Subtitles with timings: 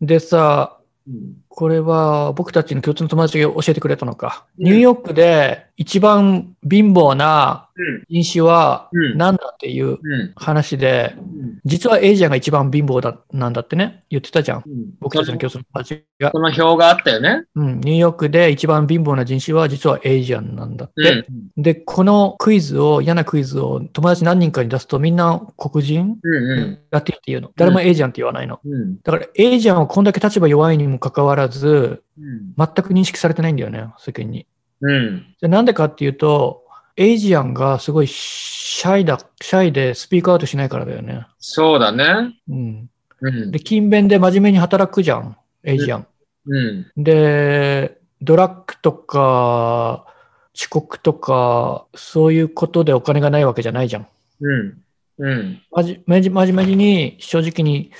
[0.00, 1.36] でさ、うん。
[1.48, 4.44] これは僕たちの共通の友達が教えてくれたのか。
[4.58, 8.04] うんニューヨークで一番貧乏なうん。
[8.22, 10.32] 人種はうん何だっていううん。
[10.36, 11.35] 話で、うん。
[11.66, 14.62] 実はエイジアンが一番貧乏だなんだってね、言ってたじゃん。
[14.64, 14.90] うん。
[15.00, 16.30] 僕たちの共通の友達が。
[16.30, 17.44] その表があったよね。
[17.56, 21.26] うん、ニューヨークで一番貧乏な人種は実はエイジアンなんだって。
[21.56, 21.62] うん。
[21.62, 26.34] で、このクイズを、嫌なクイズを友達何人かに出すとみんな黒人うん。
[26.34, 26.78] うん。
[26.88, 27.50] だって言うの。
[27.56, 28.60] 誰もエイジアンって言わないの。
[28.64, 29.00] うん。
[29.02, 32.54] だからエイジアンはこんだけ立場弱いにもかかわらず、うん。
[32.56, 34.46] 全く認識されてないんだよね、世間に。
[34.82, 35.26] うん。
[35.40, 36.62] でなんでかっていうと、
[36.96, 41.26] エイジアンがすごいシャイだ、シャイでスピークアウトしないからだよね。
[41.38, 42.38] そうだね。
[42.48, 42.90] うん。
[43.20, 43.60] うんで、。
[43.60, 46.06] 勤勉で真面目に働くじゃん、エイジアン。
[46.46, 46.86] うん。
[46.96, 50.06] で、ドラッグとか、
[50.54, 54.08] 遅刻とか、そういうことでお金がないわけじゃないじゃん。
[54.40, 54.82] うん。
[55.18, 55.62] うん。
[55.70, 57.90] まじ真面真面目に、正直に、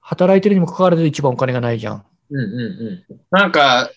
[0.00, 2.04] 働いてるにもかかわらず一番お金がないじゃん。
[2.30, 2.38] うん。
[2.38, 3.18] うん。
[3.30, 3.90] なんか、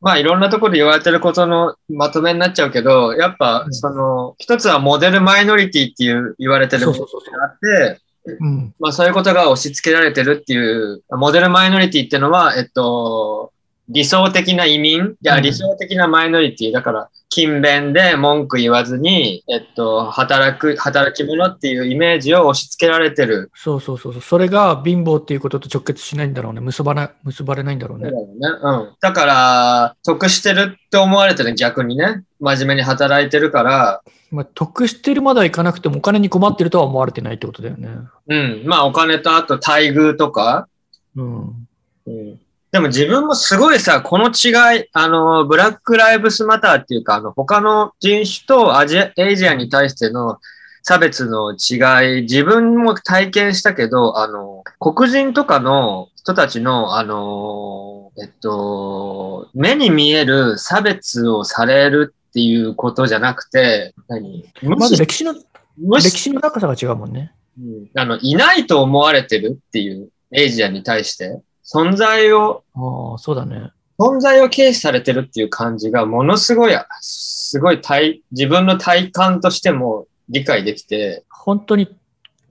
[0.00, 7.38] まあいろんなところで言われてることのまとめになっちゃうけど、やっぱうんその、一つはモデルマイノリティっていう言われてるものそうそうそうそう。
[7.38, 8.00] があって、
[8.40, 8.74] うん。
[8.78, 13.52] まあそういうことが押し付けられてるっていう、モデルマイノリティっていうのは、えっと、
[13.88, 15.02] 理想的な移民？
[15.02, 16.72] いや、うん理想的なマイノリティ。
[16.72, 23.50] だから、勤勉で文句言わずに、えっと、働く、働き者っていうイメージを押し付けられてる。
[23.54, 24.22] そうそうそうそう。
[24.22, 26.60] それが貧乏っていうことと直結しないんだろうね。
[26.60, 28.08] 結ばな、結ばれないんだろうね。
[28.08, 28.60] そうだよね。
[28.62, 28.94] うん。
[29.00, 32.22] だから、得してるって思われてる逆にね。
[32.40, 37.88] 真面目に働いてるから、まあ、得してるまではいかなくてもお金に困ってるとは思われてないってことだよね。
[38.28, 38.62] うん。
[38.66, 40.68] まあお金とあと待遇とか、
[41.16, 41.66] うん。
[42.06, 42.40] うん
[42.74, 50.38] でも自分もすごいさ、この違い、あの、ブラックライブスマターっていうか、あの、他の人種とアジア、エイジアに対しての
[50.82, 64.50] 差別の違い、自分も体験したけど、あの、黒人とかの人たちの、あの、えっと、目に見える差別をされるっていうことじゃなくて、何？
[64.64, 65.36] まず歴史の、
[65.78, 67.32] 歴史の高さが違うもんね。
[67.56, 67.88] うん。
[67.94, 73.70] あの、いないと思われてるっていう、エイジアに対して、存在を、ああ、そうだね。
[73.98, 81.94] 存在を軽視されてるっていう感じが、ものすごい、すごい体、自分の体感としても理解できて、本当に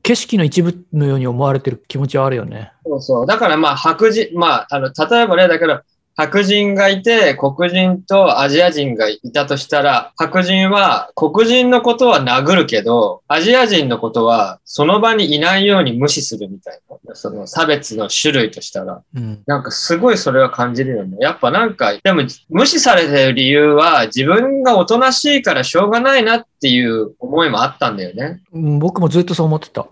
[0.03, 2.71] 景色の一部のように思われてる気持ちはあるよね。
[2.85, 3.25] そうそう。
[3.25, 5.81] だからまあ、白人、まあ、あの、例えば例だけど、
[6.15, 17.15] 白人がいて、黒人とアジア人がいたとしたら、白人は黒人のことは殴るけど、アジア人のことはその場にいないように無視するみたいな。
[17.15, 19.01] その差別の種類としたら。
[19.15, 19.41] うん。
[19.45, 21.17] なんかすごいそれは感じるよね。
[21.19, 28.41] やっぱなんか、でも無視されてる理由は自分がおとなしいからしょうがないなっていう思いもあったんだよね。
[28.51, 29.87] うん僕もずっとそう思ってた。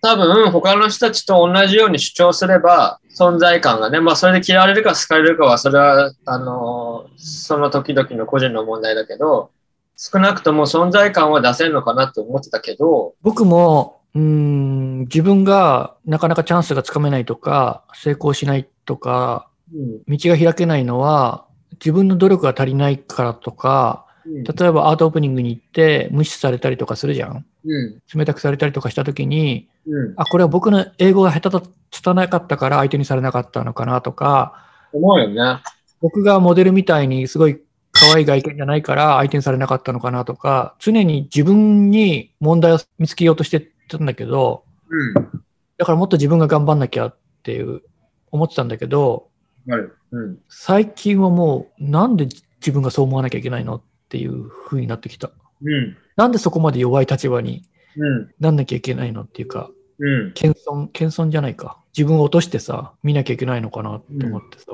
[0.00, 9.50] 多分他の人たちと同じように主張すれば存在感がね、まあそれで嫌われるか好かれるかはそれは、あのーその時々の個人の問題だけど、
[9.96, 27.44] 少なくとも存在感は出せるのかなって思ってたけど、僕も、うーん、自分がなかなかチャンスがつかめないとか、成功しないとか、うん道が開けないのは、自分の努力が足りないからとか、うん例えばアートオープニングに行って無視されたりとかするじゃん。
[27.64, 35.62] うん冷たくされたりとかした時に、うん、あ、これは僕の英語が下手だ、拙なかったから相手にされなかったのかなとか、思うよね。
[36.00, 37.60] 僕がモデルみたいにすごい
[37.92, 45.42] 可愛い外見じゃないから相手にされなかったのかなとか、常に自分に問題を見つけようとしてたんだけど、うん。
[45.78, 47.82] だからもっと自分が頑張んなきゃっていう
[48.30, 49.28] 思ってたんだけど、
[49.70, 49.96] ある。
[50.10, 50.38] うん。
[50.48, 52.26] 最近はもうなんで
[52.60, 53.82] 自分がそう思わなきゃいけないの
[54.12, 55.30] っていう風になってきた。
[55.64, 55.96] うん。
[56.16, 57.64] なんでそこまで弱い立場に
[57.96, 58.30] うん。
[58.40, 60.32] なんなきゃいけないのっていうか、うん。
[60.32, 61.78] 謙遜、謙遜じゃないか。
[61.96, 64.66] 自分を落としてさ、見なきゃいけないのかなって思ってさ。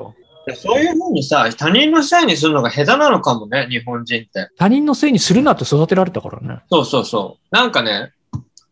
[0.55, 4.49] そういうふうにさ、他人のせいにするのが下手なのかもね、日本人って。
[4.57, 6.61] 他人のせいにするなって育てられたからね。
[6.69, 7.55] そうそうそう。
[7.55, 8.11] なんかね、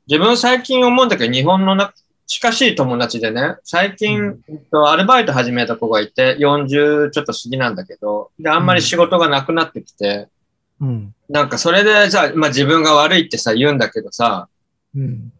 [0.07, 1.93] 自分最近思うんだけど、日本のな
[2.25, 10.29] 近しい友達でね、最近、うんえっとアルバイト始めた子がいて、40ちょっと過ぎなんだけど、で、あんまり仕事がなくなってきて、
[10.79, 11.15] うん。
[11.29, 14.47] なんかそれでさ、まあ自分が悪いってさ、言うんだけどさ、
[14.95, 15.31] うん。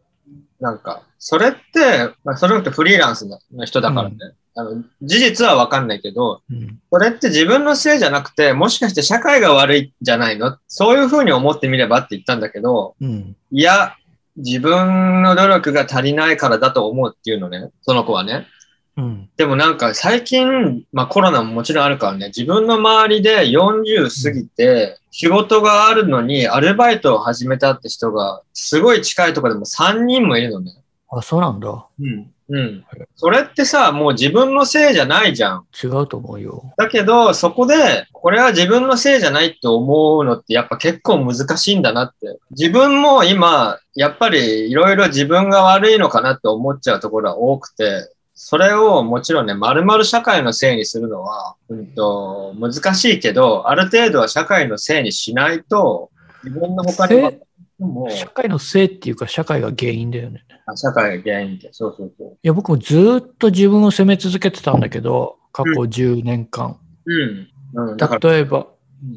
[0.60, 4.16] なんか、それって、まあそれってフリーランスの人だからね、
[4.56, 6.80] あの事実はわかんないけど、うん。
[6.92, 10.58] それって自分のせいじゃなくて、もしかして社会が悪いんじゃないの？
[10.68, 13.36] そういうふうに思ってみればって言ったんだけど、うん。
[13.52, 13.96] いや、
[14.36, 18.48] 自分の努力が足りないからだと思うっていうのね、その子はね。
[18.98, 19.30] うん。
[19.38, 30.72] でもなんか最近、まあコロナももちろんあるからね、自分の周りで40過ぎて、仕事があるのにアルバイトを始めたって人が、すごい近いところでも3人もいるのね。
[31.10, 31.88] あ、そうなんだ。
[32.00, 32.32] うん。
[32.50, 32.86] うん。
[33.16, 35.66] それってさ、もう自分のせいじゃないじゃん。
[35.84, 36.74] 違うと思うよ。
[36.78, 42.40] だけど、そこで、これは自分のせいじゃないって思うのってやっぱ結構難しいんだなって。
[42.52, 48.10] 自分も今、やっぱりいろいろ自分が悪いのかなって思っちゃうところが多くて、
[48.40, 56.12] それをもちろんね、丸々社会のせいにするのは、うんと、難しいけど、ある程度は社会のせいにしないと、
[56.44, 57.40] 自分の他に
[57.80, 60.46] も、社会のせいっていうか社会が原因だよね。
[60.68, 62.30] あ社会が原因で、そうそうそう。
[62.30, 66.78] いや、僕もずーっと自分を責め続けてたんだけど、過去10年間。
[67.08, 67.48] うん。
[67.74, 68.68] うん、だから、例えば、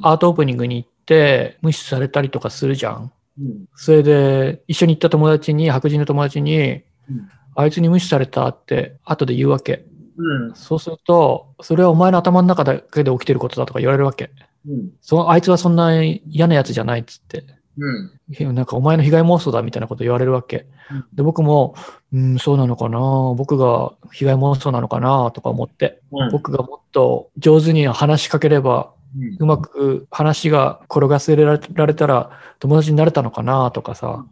[0.00, 3.12] アートオープニングに行って無視されたりとかするじゃん。
[3.38, 6.70] うん、それで、一緒に行った友達に、白人の友達に、
[7.10, 9.84] うんあいつに無視されたって後で言うわけ。
[10.16, 14.30] うん、そうすると、それはお前の頭の中だけで起きてることだとか言われるわけ。
[14.68, 17.44] うん、そあいつはそんな嫌なやつじゃないっつって。
[17.78, 20.66] うん、なんかお前の被害妄想だみたいなこと言われるわけ。
[20.90, 21.04] うん。
[21.14, 21.74] で、僕も、
[22.12, 22.98] うん、そうなのかな。
[23.36, 29.36] 僕が被害妄想なのかなとか思って、うん、僕がもっと上手に話しかければ、うん。
[29.38, 34.28] うまく話が転がせられたら友達になれたのかなとかさ、う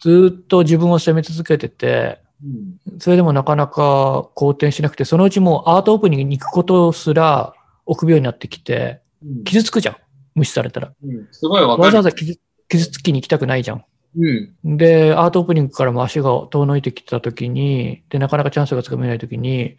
[0.00, 7.54] ずーっと自分を責め続けてて、うん、それでもなかなか好転しなくて、そのうちもうアートオープニングに行くことすら
[7.86, 9.96] 臆病になってきて、うん、傷つくじゃん。
[10.34, 10.92] 無視されたら。
[11.02, 11.82] うん、すごいわかる。
[11.82, 12.38] わざわざ傷
[12.68, 13.84] 傷つきに行きたくないじゃん。
[14.16, 19.76] うん、で、アートオープニングからも足が遠のいてきたときに、で、なかなかチャンスがつかめないときに、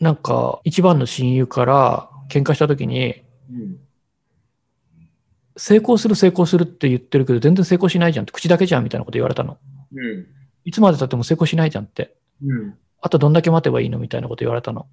[0.00, 3.76] なんか、一番の親友から喧嘩したときに、うん、
[5.58, 9.58] 成功する成功するって言ってるけど、全然成功しないじゃんって、口だけじゃんみたいなこと言われたの。
[9.92, 10.26] うん、
[10.64, 12.14] いつまで経っても成功しないじゃんって。
[12.44, 14.86] うん、あとどんだけ待てばいいのみたいなこと言われたの。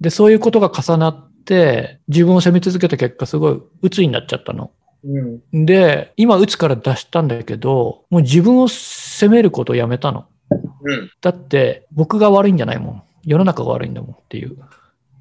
[0.00, 4.72] で、そういうことが重なって、自分を責め続けた結果、すごい鬱になっちゃったの。
[5.04, 10.26] うん、で、今鬱から出したんだけど、もう自分を責めることをやめたの。
[10.50, 13.02] うん、だって、僕が悪いんじゃないもん。
[13.24, 14.56] 世の中が悪いんだもんっていう。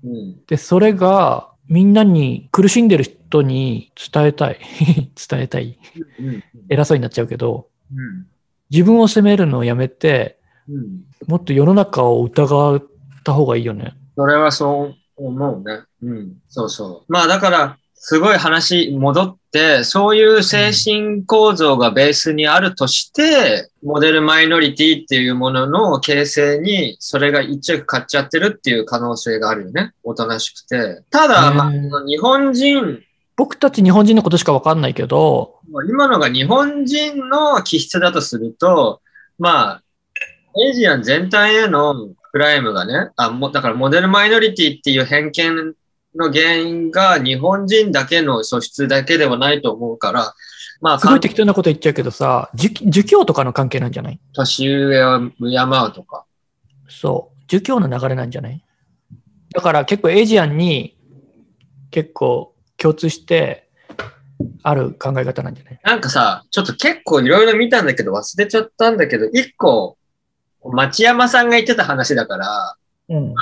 [0.03, 4.59] うん、で、それが、みんなに苦しんでる人に伝えたい。
[5.29, 5.79] 伝えたい。
[6.19, 8.27] うん、偉そうになっちゃうけど、うん、
[8.69, 10.37] 自分を責めるのをやめて、
[10.67, 11.05] うん。
[11.27, 12.83] もっと世の中を疑っ
[13.23, 13.95] た方がいいよね。
[14.17, 15.83] それはそう思うね。
[16.03, 17.11] うん、そうそう。
[17.11, 29.93] まあだから、すごい話戻って、そういう精神構造がベースにあるとして、モデルマイノリティっていうものの形成に、それが一着買っちゃってるっていう可能性があるよね。
[30.03, 31.03] おとなしくて。
[31.11, 31.71] ただ、まあ、
[32.07, 33.03] 日本人、
[33.37, 38.99] 僕たち日本人のことしかわかんないけど、今のが日本人の気質だとすると、
[39.37, 39.83] まあ、
[40.59, 45.75] エイジアン全体へのクライムがね、あ、もだからモデルマイノリティっていう偏見
[46.15, 50.33] の原因が日本人だけの素質だけではないと思うから、
[50.81, 54.19] まあ、すごい適当なこと言っちゃうけどさ、儒儒教とかの関係なんじゃない？
[54.33, 56.25] 年上を敬うとか。
[56.89, 57.43] そう。
[57.47, 58.63] 儒教の流れなんじゃない？
[59.53, 60.97] だから結構エイジアンに
[61.91, 63.69] 結構共通して
[64.63, 65.79] ある考え方なんじゃない？
[65.83, 69.97] なんかさ、ちょっと結構いろいろ見たんだけど忘れちゃったんだけど、一個、
[70.63, 72.75] 町山さんが言ってた話だから、
[73.09, 73.35] うん。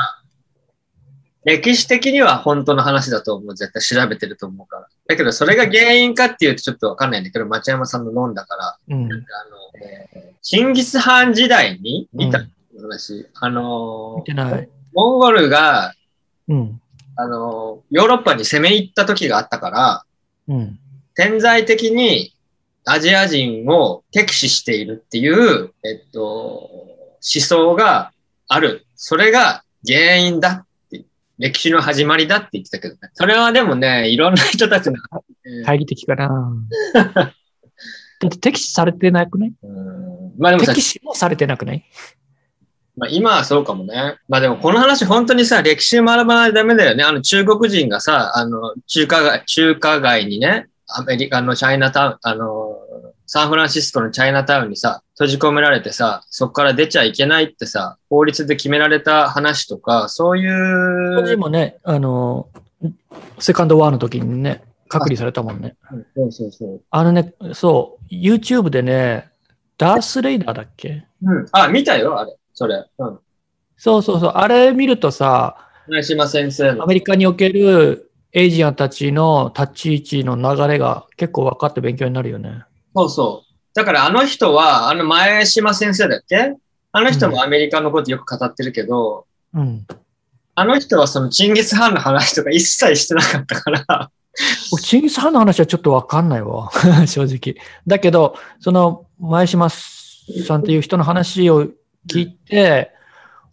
[1.50, 3.56] 歴史的には本当の話だと思う。
[3.56, 4.88] 絶対調べてると思うから。
[5.07, 9.06] だけど、それが原因かっていうとちょっとわかんないんだけど、町山さんの論だから、うん。
[9.06, 9.19] あの、
[9.81, 12.51] えーチンギス・ハン時代に見たうん
[12.81, 14.69] 話、あの見てない。
[14.94, 15.94] モンゴルが、
[16.48, 16.82] うん。
[17.18, 20.06] あのヨーロッパに攻め入った時があったから、
[20.48, 20.79] うん。
[21.15, 22.34] 潜在的に
[22.86, 28.13] アジア人を敵視しているっていう、えっと、思想が
[28.48, 28.86] ある。
[28.96, 30.65] それが原因だ
[31.39, 33.00] 歴史の始まりだって言ってたけどね。
[33.13, 34.98] それはでもね、いろんな人たちの、
[35.46, 36.53] えー懐疑的かな。
[36.93, 37.34] だ
[38.27, 39.53] って敵視されてなくない？
[39.63, 41.86] うんまあでもさ敵、視もされてなくない？
[42.98, 44.17] まあ、今はそうかもね。
[44.27, 47.03] まあでもこの話本当にさ、歴史を学ばないとダメだよね。
[47.05, 52.75] あの中国人がさ、あの中華街、中華街にね、アメリカのチャイナタウン、あの、
[53.31, 60.48] サンフランシスコのチャイナタウンにさ、閉じ込められてさ、そこから出ちゃいけないってさ、法律で決められた話とか、そうい
[61.33, 62.50] う、もね、あの、
[63.38, 65.75] セカンドワーの時にね、隔離されたもんね。
[66.15, 66.81] そうそうそう。
[66.89, 69.29] あのね、そう、YouTube でね、
[69.77, 71.05] ダース・レイダーだっけ？
[71.21, 71.45] うん。
[71.51, 72.36] あ、見たよ、あれ。
[72.55, 72.83] それ。
[72.98, 73.19] うん。
[73.77, 75.55] そうそうそう、あれ見るとさ、
[75.88, 76.88] 長島先生のア。
[76.88, 82.63] メリカにおけるエイジアンたちの立ち位置の流れが結構分かって勉強になるよね。
[82.96, 83.50] そうそう。
[83.74, 86.55] だからあの人は、あの前島先生だっけ？
[86.91, 89.86] あの人もアメリカのことよく語ってるけど、うん。
[90.55, 94.12] あの人はそのチンギス・ハンの話とか一切してなかったから、
[94.72, 96.72] 僕チンギス・ハンの話はちょっと分かんないわ、
[97.08, 97.63] 正直。
[97.88, 101.67] だけど、その前島さんっていう人の話を
[102.08, 102.91] 聞いて、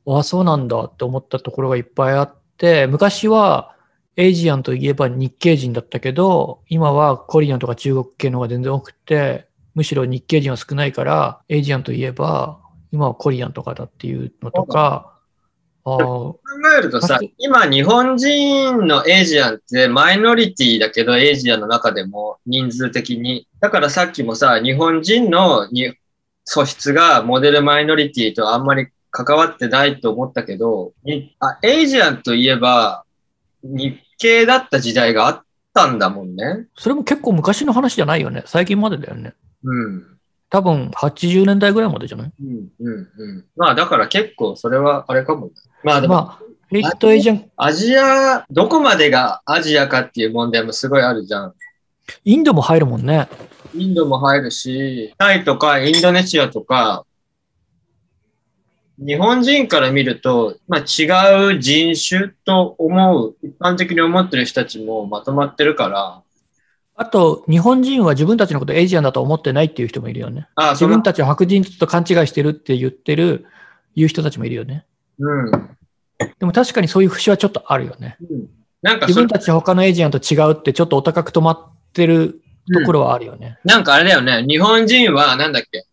[0.09, 3.76] あ、そうなんだって思ったところがいっぱいあって、昔は
[4.17, 12.59] エイジアンといえば日系人だったけど、今はコリアンとか中国系の方が全然多くて、むしろ日系人は少ないから、エイジアンといえば、
[12.93, 15.13] 今はコリアンとかだっていうのとか、
[15.85, 16.41] あー考
[16.77, 23.47] えるとさ今日本人のエイジアンってマイノリティだけど、エイジアンの中でも人数的に。
[23.61, 25.95] だからさっきもさ、日本人のに
[26.45, 33.05] 素質がモデルマイノリティとあんまり関わってないと思ったけど、にあエイジアンといえば
[33.63, 35.43] 日系だった時代があっ
[35.75, 36.67] たんだもんね。
[36.77, 38.43] それも結構昔の話じゃないよね。
[38.47, 39.35] 最近までだよね。
[39.65, 40.05] うん。
[40.49, 42.33] 多分80年代ぐらいまでじゃない？
[42.41, 43.45] うん、うん、うん。
[43.57, 45.53] まあだから結構それはあれかもね。
[45.83, 51.55] まあでも、まあ、ヘイトエイジャン、アジア、どこまでがアジアかっていう問題もすごいあるじゃん。
[52.25, 53.29] インドも入るもんね。
[53.75, 57.05] インドも入るし、タイとかインドネシアとか、
[58.99, 66.23] 日本人から見ると、まあ、違う人種と思う、一般的に思ってる人たちもまとまってるから、
[66.99, 70.49] あと、日本人は自分たちのことエイジアンだと思ってないっていう人もいるよね。
[70.55, 73.45] ああ、自分、たちは白人と勘違いしてるって言ってる、
[73.95, 74.87] いう人たちもいるよね。
[75.19, 75.51] うん。
[76.39, 78.17] でも確かにそういう節はちょっとあるよね。
[78.31, 78.47] うん
[78.83, 82.41] なんか自分、たちは他のエイジアンと違うってちょっとお高く止まってる
[82.73, 83.59] ところはあるよね。
[83.65, 85.87] なんかあれだよね、日本人はなんだっけ、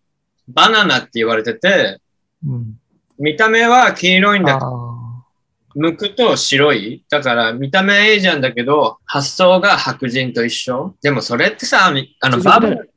[0.48, 2.00] バナナって言われてて、
[2.45, 2.79] うん。
[3.23, 5.23] 見た目は黄色いんだけど、あ
[5.77, 7.05] 剥くと白い。
[7.09, 10.93] だから見た目エイジアンだけど、発想が白人と一緒。
[11.01, 12.91] でもそれってさ、みあのバブル、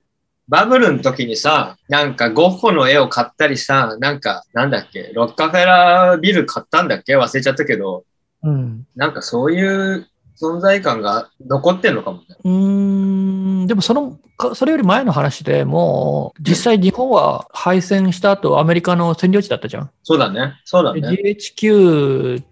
[0.49, 7.17] バブルの時にさ、なんかゴッホの絵を買ったりさ、なんか、なんだっけ、ロッカフェラービル買ったんだっけ？
[7.17, 8.87] 忘れちゃったけど、ーうん。
[8.97, 10.09] なんかそういう
[10.41, 12.25] 存在感が残ってんのかもね。
[12.45, 19.91] うーん、でもその、かそれより前の話でもう、実際日本は敗戦した後、アメリカの占領地だったじゃん。
[20.03, 20.61] そうだね。
[20.65, 21.09] そうだでね。
[21.09, 22.43] GHQ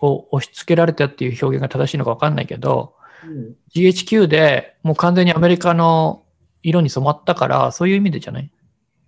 [0.00, 6.24] を押し付けられたっていう表現が正しいのか分かんないけど、うん、GHQ でもう完全にアメリカの
[6.62, 8.50] 色に染まったから、そういう意味でじゃない？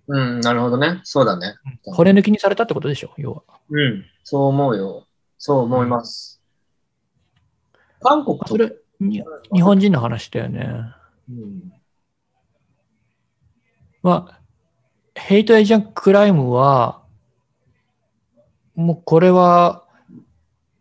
[0.07, 1.01] うん、なるほどね。
[1.05, 1.55] そうだね。
[1.85, 3.43] 骨抜きにされたってことでしょ、要は。
[3.71, 5.05] うん、そう思うよ。
[5.39, 6.34] そう思います。
[8.05, 10.95] 韓国とそれ、に日本人の話だよね。
[11.29, 11.73] うん
[14.03, 14.41] まあ、
[15.15, 17.03] ヘイトエージャンクライムは、
[18.75, 19.87] もうこれは、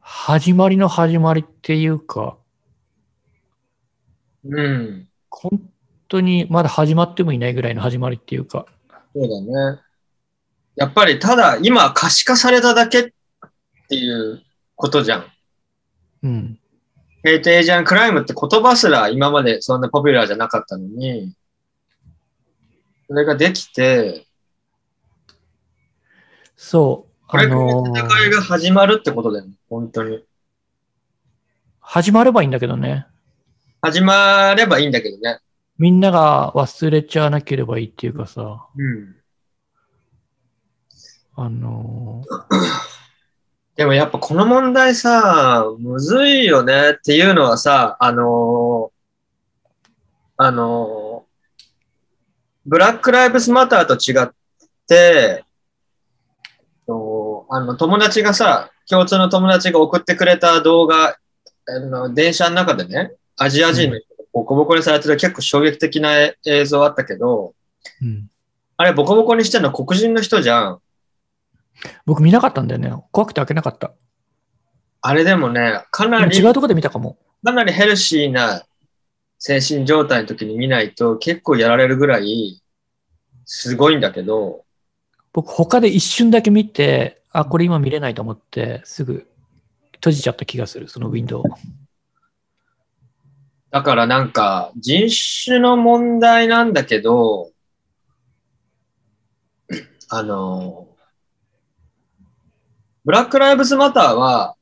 [0.02, 2.38] 始まりの始まりっていうか、
[4.44, 5.08] うん。
[5.30, 5.72] 本
[6.10, 8.66] 当にまだ始まってもいないぐらいの始まりっていうか、
[9.16, 9.80] そうだね。
[10.76, 13.12] やっぱり、ただ、今可視化されただけっ
[13.88, 14.44] ていう
[14.76, 15.26] ことじゃん。
[16.24, 16.60] うん。
[17.24, 21.34] ヘイトエージャンクライムって言葉すら今までそんなポピュラーじゃなかったのに、
[23.08, 24.28] それができて、
[26.58, 29.54] そう、あのー戦いが始まるってことだよね。
[29.70, 30.24] 本当に。
[31.80, 33.08] 始まればいいんだけどね。
[33.82, 35.40] 始まればいいんだけどね。
[35.78, 39.16] みんなが忘れちゃわなければいいっていうかさ、うん。
[41.36, 42.93] あのー
[43.76, 48.94] でもやっぱこの問題さ、むずいよねっていうのはさ、あのー
[50.38, 51.34] あのー
[52.66, 54.30] ブラックライブスマターと違っ
[54.88, 55.44] て、
[56.88, 61.18] とあの友達がさ、共通の友達が送ってくれた動画、
[61.68, 64.00] あの電車の中でね、アジア人の
[64.32, 66.12] ボコボコにされてる結構衝撃的な
[66.46, 67.54] 映像あったけど、
[68.02, 68.30] うん、
[68.78, 70.80] あれボコボコにしてるの黒人の人じゃん。
[72.06, 72.92] 僕見なかったんだよね。
[73.12, 73.94] 怖くて開けなかった。
[75.02, 77.18] あれでもね、かなり違うとこで見たかも。
[77.44, 78.64] かなりヘルシーな
[79.38, 82.62] 精神状態の時に見ないと結構やられるぐらい
[83.46, 84.64] すごいんだけど、
[85.34, 89.28] 僕他で一瞬だけ見て、あ、これ今見れないと思って、すぐ
[89.96, 91.44] 閉じちゃった気がする、そのウィンドウ。
[93.72, 95.10] だからなんか人
[95.46, 97.50] 種の問題なんだけど、
[100.10, 100.83] あの、
[103.06, 104.56] ブラック・ライブズ・マターは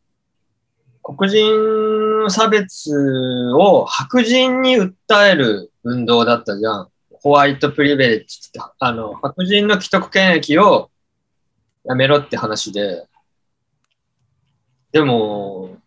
[1.03, 2.91] 黒人差別
[3.53, 4.95] を白人に訴
[5.27, 6.87] える運動だったじゃん。
[7.11, 10.89] white privilege って、あの、白人の既得権益を
[11.83, 13.05] やめろって話で。
[14.91, 15.77] でも、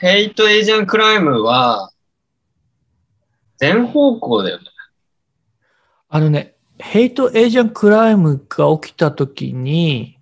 [0.00, 1.90] hate Asian crime は
[3.58, 4.64] 全方向だよね。
[6.08, 10.15] あのね、 hate Asian crime が起きたときに、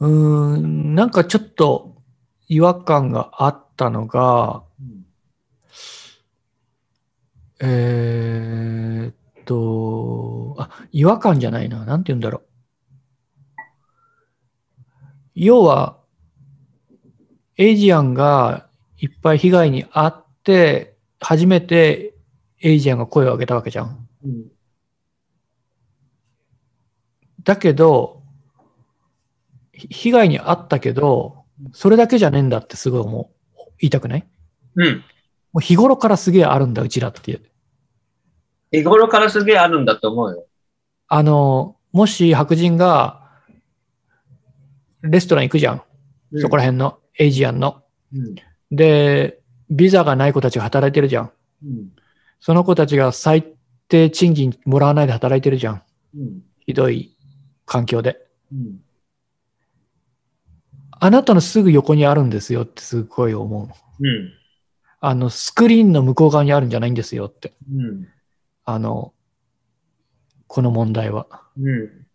[0.00, 1.96] うーん、なんかちょっと
[2.48, 4.62] 違和感があったのが、
[7.60, 11.84] えーっと、あ、違和感じゃないな。
[11.84, 12.42] なんて言うんだろう。
[15.34, 15.98] 要は、
[17.56, 22.14] エイジアンがいっぱい被害に遭って、初めて
[22.60, 24.08] エイジアンが声を上げたわけじゃん。
[24.24, 24.48] うん。
[27.44, 28.23] だけど、ひ
[29.76, 33.58] 被害に遭ったけど、それだけじゃねえんだってすごい思う。
[33.80, 34.26] 言いたくない？
[34.76, 35.04] うん。
[35.52, 37.40] もう日頃からすげえあるんだ、うちらって。
[38.72, 40.46] 日頃からすげえあるんだと思うよ。
[41.08, 43.20] あの、もし白人が
[45.02, 45.82] レストラン行くじゃん。
[46.32, 47.84] うんそこら辺のエイジアンの。
[48.12, 48.34] うん。
[48.72, 49.38] で、
[49.70, 51.32] ビザがない子たちが働いてるじゃん。
[51.64, 51.88] うん。
[52.40, 53.54] その子たちが最
[53.86, 55.82] 低賃金もらわないで働いてるじゃん。
[56.66, 57.16] ひどい
[57.66, 58.26] 環境で。
[58.52, 58.80] うん。
[61.04, 63.68] あなたのすぐ横にあるんですよってすごい思う。
[64.00, 64.32] うん。
[65.00, 67.52] あの、スクリーンの向こう側にあるんじゃないんですよって。
[67.70, 68.08] うん。
[68.64, 69.12] あの、
[70.46, 71.26] この問題は。
[71.60, 72.06] うん。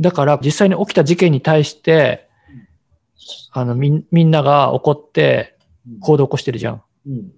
[0.00, 2.28] だから実際に起きた事件に対して、
[3.52, 5.56] あのみんみんなが怒って
[6.00, 6.82] 行動を起こしてるじゃん。
[7.06, 7.30] うん。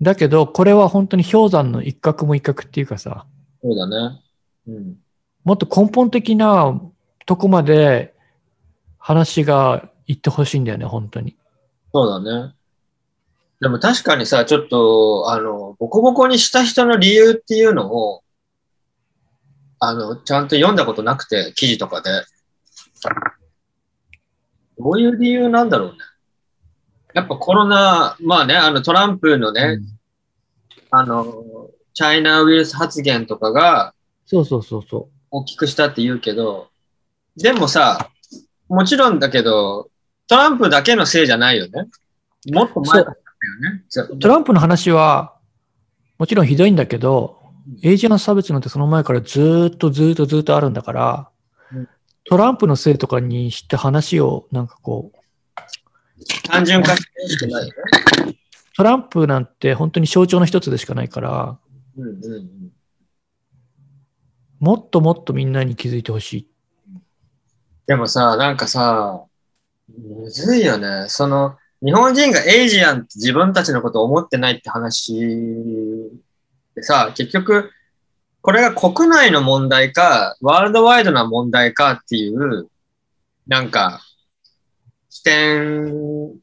[0.00, 3.26] だけど、これは本当に氷山の一角も一角っていうかさ、
[3.62, 4.22] そうだね。
[4.68, 4.96] うん。
[5.44, 6.80] もっと根本的な
[7.26, 8.13] とこまで
[9.04, 11.36] 話が行ってほしいんだよね、本当に。
[11.92, 12.54] そうだね。
[13.60, 18.22] でも確かにさ、ちょっと、あの、ボコボコにした人の理由っていうのを、
[19.78, 22.10] あの、ちゃんと読んだことなくて、記事とかで。
[24.78, 25.98] どういう理由なんだろうね。
[27.12, 29.80] やっぱコロナ、まあね、あのトランプのね、
[30.90, 33.92] あの、チャイナウイルス発言とかが
[34.24, 36.70] そうそうそうそ大きくしたって言うけど、
[37.36, 38.10] でもさ、
[38.74, 39.90] もちろんだけど、
[40.26, 41.88] トランプだけのせいじゃないよね。
[42.52, 43.84] もっと前だったよね。
[44.14, 44.18] う。
[44.18, 45.34] トランプの話は、
[46.18, 47.44] もちろんひどいんだけど、
[47.82, 51.30] エイジアン差別なんてその前からずーっとずーっとずーっとあるんだから
[51.72, 51.88] うん、
[52.24, 55.24] トランプのせいとかにして話をなんかこう、
[56.48, 57.04] 単純化し
[57.38, 57.74] てないよ
[58.26, 58.38] ね。
[58.76, 61.58] トランプなんて本当に象徴の一つでしかないから、
[61.96, 62.72] うんうんうん。
[64.58, 66.48] もっともっとみんなに気づいてほしい。
[67.86, 69.24] でもさ、なんかさ、
[69.88, 71.06] むずいよね。
[71.08, 75.14] その、日本人がエイジアンって自分たちのことを思ってないって話
[76.74, 77.70] でさ、結局、
[78.40, 82.68] これが国内の問題か、ワールドワイドな問題かっていう、
[83.46, 84.00] なんか、
[85.10, 86.34] 視点の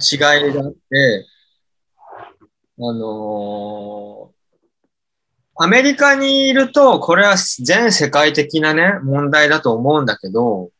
[0.00, 1.26] 違いがあって、
[2.78, 4.35] あのー
[5.58, 10.70] アメリカにいると、これは全世界的なね、問題だと思うんだけど、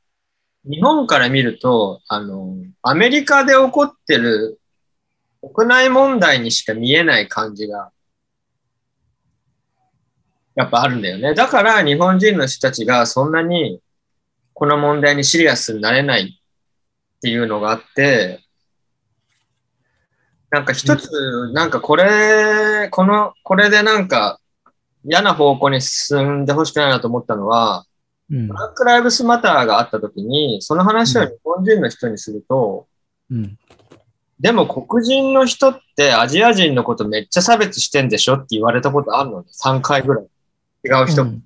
[0.65, 4.61] 日本から見ると、あの、アメリカで起こってる
[5.55, 7.91] 国内問題にしか見えない感じが、
[10.55, 11.35] やっぱあるんだよね。
[11.35, 13.81] だから日本人の人たちがそんなに
[14.53, 18.41] この問題にシリアスになれないっていうのがあって、
[20.51, 24.41] なんか一つ、なんかこれ、この、これでなんか
[25.09, 27.87] 嫌な方向に進んでほしくないなと思ったのは、
[28.31, 28.55] うんブ。
[28.55, 32.87] ラック・ライブスマターがあった時に、その話を日本人の人にすると、
[33.31, 33.59] うん。
[34.40, 39.49] でも黒人の人ってアジア人のことめっちゃ差別してんでしょって言われたことあるのね。
[39.64, 40.25] 3回ぐらい。
[40.85, 41.23] 違う人。
[41.23, 41.42] うん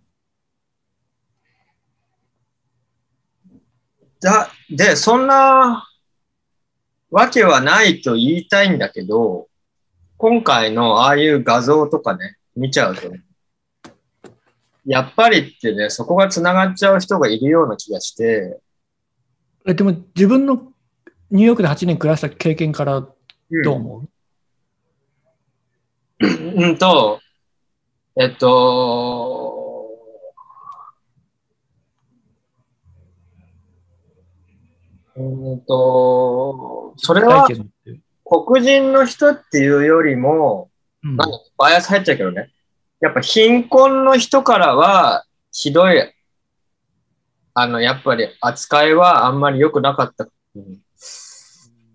[4.20, 5.88] だ、で、そんな
[7.10, 9.48] わけはないと言いたいんだけど、
[10.18, 13.10] 今回のああいう画像とかね、見ちゃうと、
[14.90, 18.58] やっぱりってね、そこが繋がっちゃう人がいるような気がして、
[19.64, 20.72] えでも自分の
[21.30, 23.06] ニューヨークで8年暮らした経験からう
[23.52, 23.62] ん。
[23.62, 24.08] どう思う、
[26.26, 27.20] うん と、
[28.16, 29.96] えっと、
[35.14, 35.22] う
[35.54, 37.46] んと、それは
[38.24, 40.68] 黒人の人っていうよりも、
[41.04, 41.16] うん。
[41.16, 42.50] なんだバイアス入っちゃうけどね。
[43.00, 46.12] やっぱ貧困の人からは、ひどい、
[47.54, 50.28] あの、やっぱり扱いはあんまり良くなかった。
[50.54, 50.78] うん、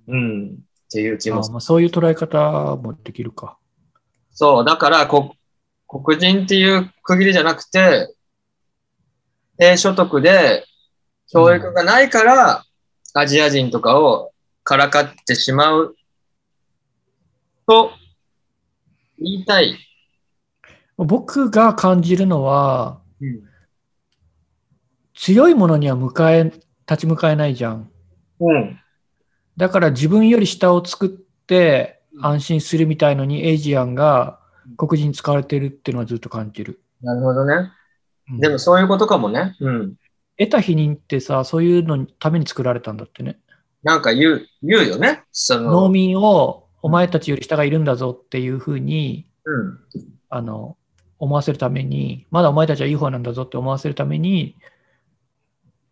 [0.07, 3.57] うんっていう気もするあまあ、そういう捉え方もできるか。
[4.31, 5.35] そう、だからこ、
[5.87, 8.13] 黒人っていう区切りじゃなくて、
[9.57, 10.65] 低所得で
[11.31, 12.63] 教育がないから、
[13.13, 14.31] アジア人とかを
[14.63, 15.95] からかってしまう
[17.67, 17.91] と
[19.17, 19.77] 言いたい。
[20.97, 23.43] 僕が感じるのは、うん。
[25.13, 26.43] 強いものには迎え、
[26.87, 27.89] 立ち向かえないじゃん。
[28.39, 28.79] うん。
[29.57, 34.39] だから自分より下を作って安心するみたいのにエイジアンが
[34.77, 36.81] 黒人に使われてるっていうのはずっと感じる。
[37.01, 37.53] なるほどね。
[38.29, 39.55] うんでもそういうことかもね。
[39.59, 39.95] うん。
[40.37, 43.37] 得た否認ってさ、そういうののために作られたんだってね。
[43.83, 45.23] なんか言う、言うよね。
[45.31, 49.79] そ農の、民をお前たちより下がいるんだぞっていうふうに、うん。
[50.29, 50.75] あの、
[51.19, 54.55] 思わせるために、まだお前たちはいい方なんだぞって思わせるために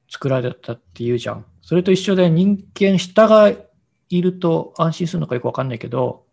[0.09, 1.45] 作られたっていうじゃん。
[1.61, 3.49] それと一緒で人間下が
[4.09, 6.25] いると安心するのかよくわかんないけど、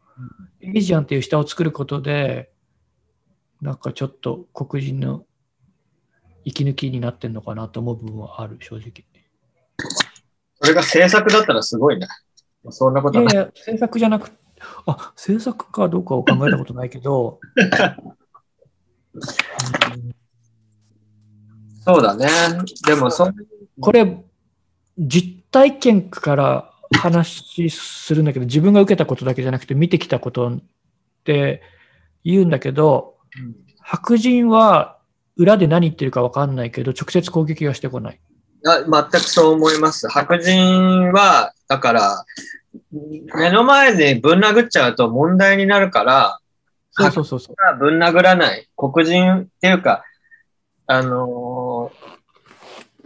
[0.61, 2.50] エイジアンっていう下を作ることで、
[3.61, 5.24] なんかちょっと黒人の
[6.44, 9.05] 息抜きになってんのかなと思う部分はある、正直。
[10.61, 12.07] それが制作だったらすごいね。
[12.70, 13.35] そんなことはない。
[13.35, 14.31] いやいや、制作じゃなく
[14.87, 17.40] あ、制作かどうかを考えたことないけど、
[21.85, 22.29] そうだね。
[22.87, 23.31] でもそ、
[23.81, 24.23] これ、
[24.99, 30.61] 実体験から話するんだけど、自分が受けたことだけじゃなくて見てきたことっ
[31.25, 31.62] て
[32.25, 33.16] 言うんだけど、
[33.81, 34.99] 白人は
[35.37, 38.20] 裏で何言ってるか分かんないけど、直接攻撃はしてこない。
[38.66, 40.07] あ全くそう思います。
[40.09, 42.25] 白人は、だから、
[42.92, 46.39] 目の前でぶん殴っちゃうと問題になるから、
[47.00, 47.78] そうそうそうそう。
[47.78, 48.68] ぶん殴らない。
[48.76, 50.04] 黒人っていうか、
[50.86, 51.90] あの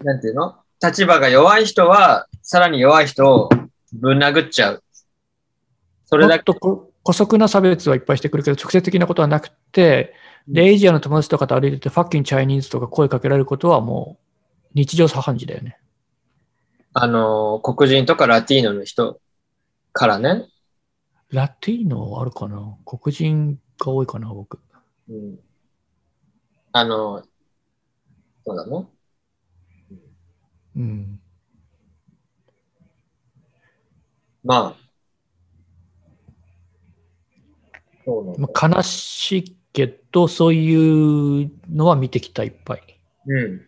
[0.00, 3.48] ーなんていうの立場が弱い人は、さらに弱い人を
[3.92, 4.82] ぶん殴っちゃう。
[6.04, 6.40] それもだけ。
[6.40, 10.14] っとこ姑息な差別はいっぱいしてくるけど、直接的なことはなくて、
[10.48, 15.78] で、 Asian の友達とかと歩いてて、 fucking Chinese とか声かけられることはもう日常茶飯事だよね。
[16.92, 19.20] あのー黒人とかラティーノの人
[19.92, 20.48] からね。
[21.30, 22.76] ラティーノあるかな？
[22.84, 24.58] 黒人が多いかな、僕。
[25.08, 25.38] うん、
[26.72, 27.28] あのー
[28.44, 28.88] そうだね。
[30.76, 31.20] うん。
[34.44, 34.94] まあ。
[38.04, 42.82] そうなんだまあ、悲しいけど、そういうのは見てきた、いっぱい。
[43.26, 43.66] うん。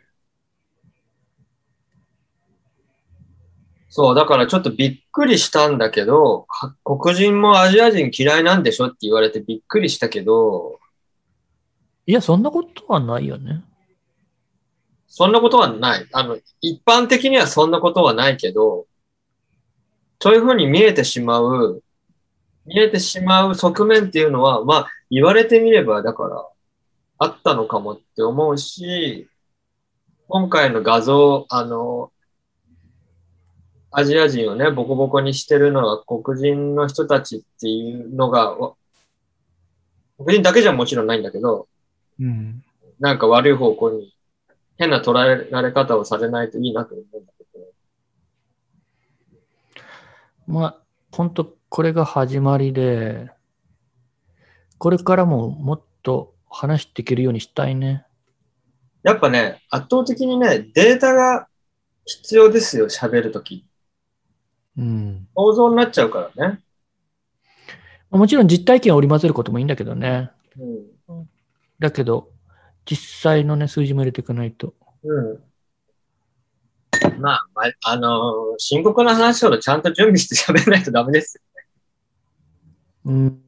[3.96, 10.78] そう、だからちょっとびっくりしたんだけど、は黒人もアジア人嫌いなんでしょって言われてびっくりしたけど、
[12.04, 13.64] いや、そんなことはないよね。
[15.06, 16.06] そんなことはない。
[16.12, 18.86] あの、一般的にはそんなことはないけど、
[20.20, 21.82] そういうふうに見えてしまう、
[22.66, 26.46] 見えてしまう側面っていうのは、まあ、言われてみれば、だから、
[27.16, 29.26] あったのかもって思うし、
[30.28, 32.12] 今回の画像、あの、
[33.98, 38.74] アジア人をね、ボコボコにしてるのは黒人の人たちっていうのが、わ
[40.18, 41.66] 黒人だけじゃもちろんないんだけど、
[42.20, 42.62] うん。
[43.00, 44.14] なんか悪い方向に
[44.76, 47.64] 変な捉えられ方をされないといいなと思うんだけど。
[50.46, 50.76] まあ、
[51.10, 53.30] 本当これが始まりで、
[54.76, 58.04] これからももっと話していけるようにしたいね。
[59.02, 61.48] やっぱね、圧倒的にね、データが
[62.04, 63.64] 必要ですよ、喋るとき。
[64.78, 65.28] うん。
[65.34, 66.60] 想像になっちゃうからね。
[68.10, 70.30] もちろん実体験を織り交ぜることもいいんだけどね。
[70.58, 71.28] うん。
[71.78, 72.30] だけど、
[72.84, 74.74] 実際のね、数字も入れていかないと。
[75.02, 75.40] うん。
[77.20, 81.42] まあ、まあ、あのー深刻な話ほどちゃんと準備して喋らないとダメですよ。
[83.06, 83.42] うん。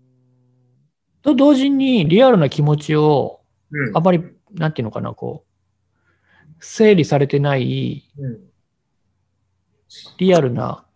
[1.22, 8.40] と同時に、リアルな気持ちを、うんあまり、なんていうのかな、こう、整理されてない、うん。
[10.18, 10.87] リアルなうん。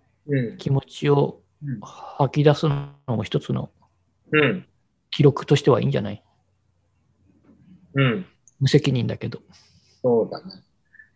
[0.58, 3.70] 気持ちをうん吐き出すのも一つの
[4.32, 4.66] うん。
[5.10, 6.22] 記録としてはいいんじゃない？
[7.94, 8.26] うん。
[8.60, 9.40] 無責任だけど。
[10.02, 10.62] そうだね。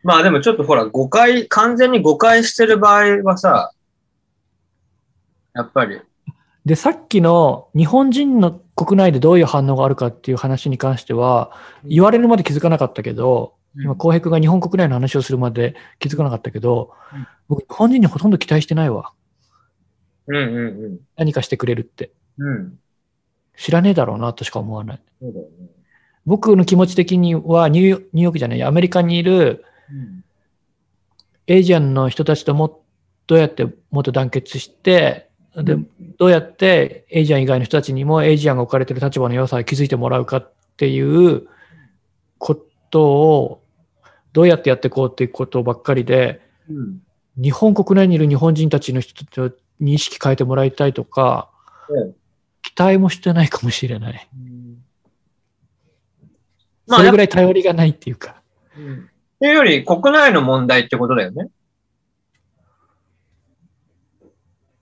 [0.03, 3.73] まあでもちょっとほら、誤解、完全に誤解してる場合はさ、
[5.55, 6.01] やっぱり、
[6.64, 11.51] で、さっきの日本人の国内でどういう反応があるかっていう話に関しては、
[11.85, 19.12] 言われるまで気づかなかったけど、今、浩平君が日本国内の話をするまで気づかなかったけどうん、僕、日本人にほとんど期待してないわ。
[20.28, 22.11] うんうん何かしてくれるって。
[22.38, 22.48] うん。
[22.48, 22.78] うん。
[23.56, 25.00] 知らねえだろうなとしか思わない。
[25.20, 25.68] そうだよね。
[26.26, 30.24] 僕の気持ち的にはニューヨ、ニューヨークじゃない、アメリカにいるうん。
[31.46, 32.82] エイジアンの人たちとも
[33.28, 35.76] どうやってもっと団結して、で、
[36.18, 41.46] どうやってエイジアン以外の人たちにもエイジアンが置かれている立場の良さを気づいてもらうかっていう
[42.38, 43.62] ことを
[44.32, 47.02] どうやってやっていこうっていうことばっかりで、うん。
[47.37, 51.51] 日本国内にいる日本人たちの人たちに意識変えてもらいたいとか、
[51.88, 52.14] うん
[52.62, 54.29] 期待もしてないかもしれない。
[56.88, 58.42] まあそれぐらい頼りがないっていうか。
[58.77, 59.09] うん
[59.40, 61.44] いうより、国内の問題ってことだよね。
[61.44, 61.49] っ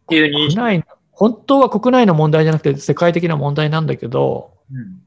[0.09, 0.57] ていう認識。
[0.57, 5.05] 国内本当は国内の問題じゃなくて世界的な問題なんだけど、うん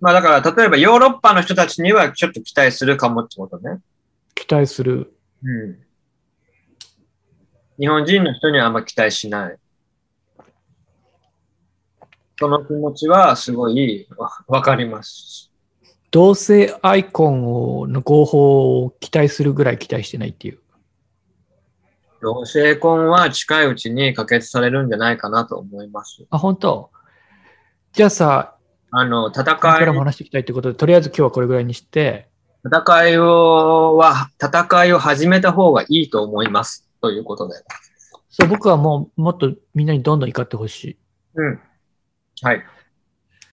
[0.00, 3.80] まあだから、例えばヨーロッパの人たちにはちょっと期待するかもってことね。
[4.34, 5.14] 期待する。
[5.42, 5.78] うん。
[7.78, 9.56] 日本人の人にはあんま期待しない。
[12.38, 15.52] その気持ちはすごいわわかります。
[16.10, 17.46] 同性アイコン
[17.78, 20.58] をの合法を期待するぐらい期待してないっていう。
[22.20, 26.24] 同性婚は近いうちに可決されるんじゃないかなと思います。
[26.30, 26.90] あ、本当？
[27.92, 28.56] じゃあさ、
[28.90, 32.28] あの、戦これからもい、話していきたいってことで、とりあえず今日はこれぐらいにして、
[32.64, 36.88] 戦いを、は、戦いを始めた方がいいと思います。
[37.00, 37.54] ということで。
[38.30, 40.96] そう僕はもうもっとみんなにどんどん怒ってほしい。
[41.34, 41.60] うん。
[42.40, 42.64] はい。